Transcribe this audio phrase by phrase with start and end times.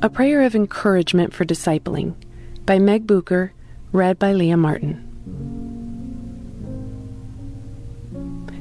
[0.00, 2.14] A Prayer of Encouragement for Discipling
[2.64, 3.52] by Meg Booker,
[3.90, 5.04] read by Leah Martin.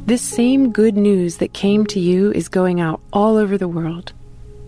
[0.08, 4.14] This same good news that came to you is going out all over the world.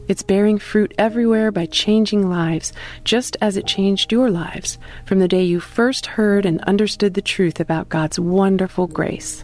[0.07, 2.71] It's bearing fruit everywhere by changing lives,
[3.03, 7.21] just as it changed your lives from the day you first heard and understood the
[7.23, 9.43] truth about God's wonderful grace.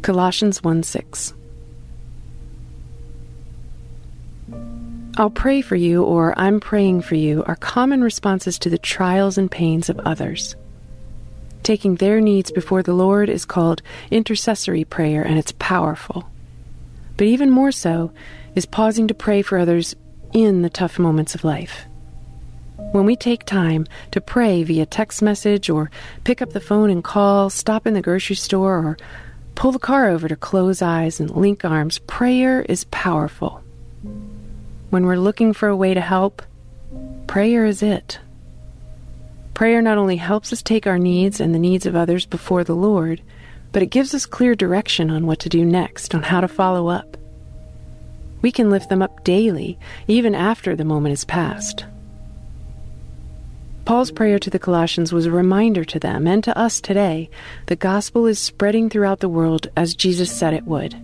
[0.00, 1.34] Colossians 1 6.
[5.18, 9.36] I'll pray for you or I'm praying for you are common responses to the trials
[9.36, 10.54] and pains of others.
[11.64, 16.30] Taking their needs before the Lord is called intercessory prayer and it's powerful.
[17.16, 18.12] But even more so
[18.54, 19.96] is pausing to pray for others
[20.32, 21.86] in the tough moments of life.
[22.92, 25.90] When we take time to pray via text message or
[26.22, 28.98] pick up the phone and call, stop in the grocery store, or
[29.56, 33.64] pull the car over to close eyes and link arms, prayer is powerful.
[34.90, 36.40] When we're looking for a way to help,
[37.26, 38.18] prayer is it.
[39.52, 42.74] Prayer not only helps us take our needs and the needs of others before the
[42.76, 43.20] Lord,
[43.70, 46.88] but it gives us clear direction on what to do next, on how to follow
[46.88, 47.18] up.
[48.40, 51.84] We can lift them up daily, even after the moment is past.
[53.84, 57.28] Paul's prayer to the Colossians was a reminder to them and to us today
[57.66, 60.94] the gospel is spreading throughout the world as Jesus said it would.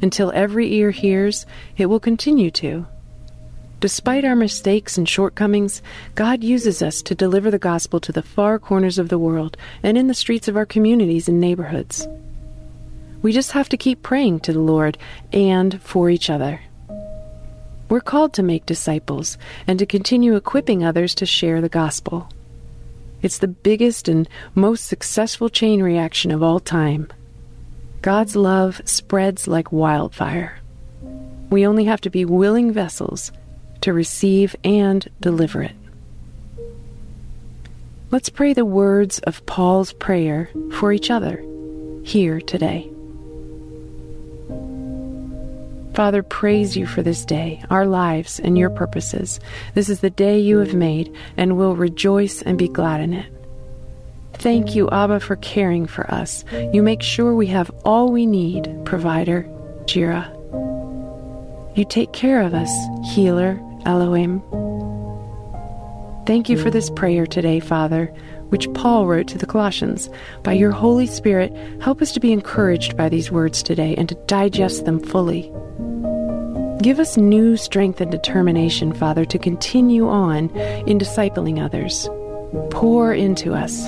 [0.00, 1.46] Until every ear hears,
[1.76, 2.86] it will continue to.
[3.82, 5.82] Despite our mistakes and shortcomings,
[6.14, 9.98] God uses us to deliver the gospel to the far corners of the world and
[9.98, 12.06] in the streets of our communities and neighborhoods.
[13.22, 14.98] We just have to keep praying to the Lord
[15.32, 16.60] and for each other.
[17.88, 22.28] We're called to make disciples and to continue equipping others to share the gospel.
[23.20, 27.08] It's the biggest and most successful chain reaction of all time.
[28.00, 30.60] God's love spreads like wildfire.
[31.50, 33.32] We only have to be willing vessels
[33.82, 35.76] to receive and deliver it.
[38.10, 41.42] Let's pray the words of Paul's prayer for each other
[42.04, 42.90] here today.
[45.94, 49.40] Father, praise you for this day, our lives, and your purposes.
[49.74, 53.30] This is the day you have made, and we'll rejoice and be glad in it.
[54.34, 56.44] Thank you, Abba, for caring for us.
[56.72, 59.46] You make sure we have all we need, provider,
[59.84, 60.30] Jireh.
[61.74, 62.70] You take care of us,
[63.14, 64.42] healer, Elohim.
[66.24, 68.06] Thank you for this prayer today, Father,
[68.50, 70.08] which Paul wrote to the Colossians.
[70.44, 71.52] By your Holy Spirit,
[71.82, 75.52] help us to be encouraged by these words today and to digest them fully.
[76.80, 80.50] Give us new strength and determination, Father, to continue on
[80.86, 82.08] in discipling others.
[82.70, 83.86] Pour into us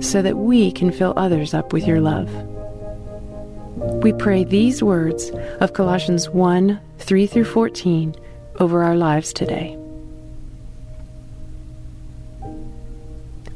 [0.00, 2.30] so that we can fill others up with your love.
[4.02, 5.30] We pray these words
[5.60, 8.14] of Colossians 1 3 through 14
[8.60, 9.76] over our lives today.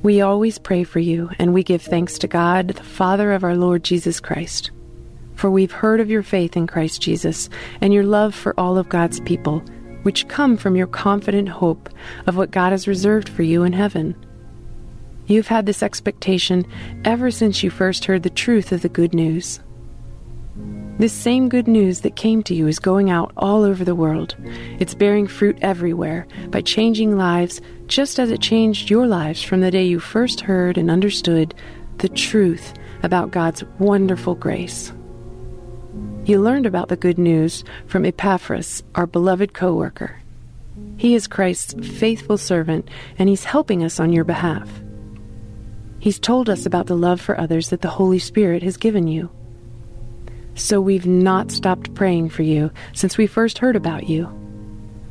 [0.03, 3.57] We always pray for you, and we give thanks to God, the Father of our
[3.57, 4.71] Lord Jesus Christ.
[5.35, 7.49] For we've heard of your faith in Christ Jesus
[7.81, 9.61] and your love for all of God's people,
[10.03, 11.89] which come from your confident hope
[12.27, 14.15] of what God has reserved for you in heaven.
[15.27, 16.67] You've had this expectation
[17.05, 19.61] ever since you first heard the truth of the good news.
[20.97, 24.37] This same good news that came to you is going out all over the world.
[24.79, 29.73] It's bearing fruit everywhere by changing lives just as it changed your lives from the
[29.73, 31.53] day you first heard and understood
[31.99, 34.93] the truth about God's wonderful grace.
[36.27, 40.23] You learned about the good news from Epaphras, our beloved co worker.
[40.97, 42.89] He is Christ's faithful servant,
[43.19, 44.71] and he's helping us on your behalf.
[45.99, 49.31] He's told us about the love for others that the Holy Spirit has given you.
[50.55, 54.29] So we've not stopped praying for you since we first heard about you.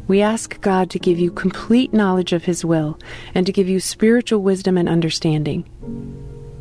[0.08, 3.00] We ask God to give you complete knowledge of His will
[3.34, 5.66] and to give you spiritual wisdom and understanding.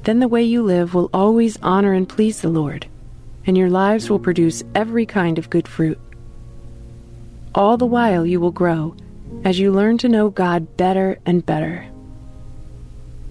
[0.05, 2.87] Then the way you live will always honor and please the Lord,
[3.47, 5.99] and your lives will produce every kind of good fruit.
[7.55, 8.97] All the while you will grow
[9.45, 11.92] as you learn to know God better and better.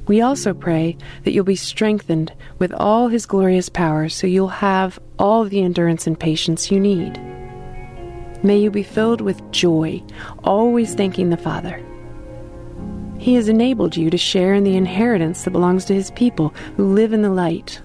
[0.07, 4.99] We also pray that you'll be strengthened with all His glorious power so you'll have
[5.19, 7.19] all the endurance and patience you need.
[8.43, 10.01] May you be filled with joy,
[10.43, 11.85] always thanking the Father.
[13.19, 16.93] He has enabled you to share in the inheritance that belongs to His people who
[16.93, 17.79] live in the light.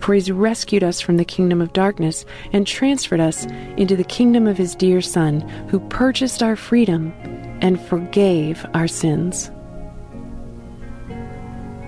[0.00, 3.44] For He's rescued us from the kingdom of darkness and transferred us
[3.76, 7.12] into the kingdom of His dear Son, who purchased our freedom
[7.60, 9.50] and forgave our sins.